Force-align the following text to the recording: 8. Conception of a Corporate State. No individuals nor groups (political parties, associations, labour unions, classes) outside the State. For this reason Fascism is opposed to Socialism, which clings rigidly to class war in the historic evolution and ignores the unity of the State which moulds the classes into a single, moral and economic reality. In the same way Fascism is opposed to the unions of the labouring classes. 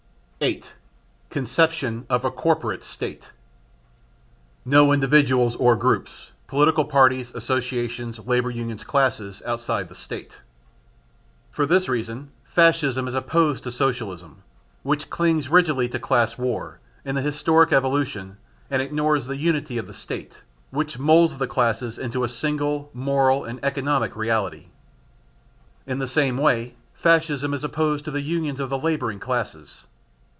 8. 0.43 0.73
Conception 1.29 2.03
of 2.09 2.25
a 2.25 2.31
Corporate 2.31 2.83
State. 2.83 3.29
No 4.65 4.91
individuals 4.91 5.59
nor 5.59 5.75
groups 5.75 6.31
(political 6.47 6.83
parties, 6.83 7.31
associations, 7.35 8.17
labour 8.17 8.49
unions, 8.49 8.83
classes) 8.83 9.43
outside 9.45 9.87
the 9.87 9.93
State. 9.93 10.39
For 11.51 11.67
this 11.67 11.87
reason 11.87 12.31
Fascism 12.43 13.07
is 13.07 13.13
opposed 13.13 13.63
to 13.65 13.69
Socialism, 13.71 14.41
which 14.81 15.11
clings 15.11 15.47
rigidly 15.49 15.87
to 15.89 15.99
class 15.99 16.39
war 16.39 16.79
in 17.05 17.13
the 17.13 17.21
historic 17.21 17.71
evolution 17.71 18.37
and 18.71 18.81
ignores 18.81 19.27
the 19.27 19.37
unity 19.37 19.77
of 19.77 19.85
the 19.85 19.93
State 19.93 20.41
which 20.71 20.97
moulds 20.97 21.37
the 21.37 21.45
classes 21.45 21.99
into 21.99 22.23
a 22.23 22.27
single, 22.27 22.89
moral 22.95 23.45
and 23.45 23.59
economic 23.63 24.15
reality. 24.15 24.69
In 25.85 25.99
the 25.99 26.07
same 26.07 26.37
way 26.39 26.73
Fascism 26.95 27.53
is 27.53 27.63
opposed 27.63 28.05
to 28.05 28.11
the 28.11 28.21
unions 28.21 28.59
of 28.59 28.71
the 28.71 28.79
labouring 28.79 29.19
classes. 29.19 29.83